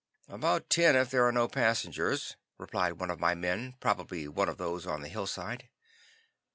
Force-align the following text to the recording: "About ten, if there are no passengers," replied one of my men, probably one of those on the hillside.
"About 0.27 0.67
ten, 0.71 0.95
if 0.95 1.11
there 1.11 1.27
are 1.27 1.31
no 1.31 1.47
passengers," 1.47 2.35
replied 2.57 2.93
one 2.93 3.11
of 3.11 3.19
my 3.19 3.35
men, 3.35 3.75
probably 3.79 4.27
one 4.27 4.49
of 4.49 4.57
those 4.57 4.87
on 4.87 5.03
the 5.03 5.09
hillside. 5.09 5.69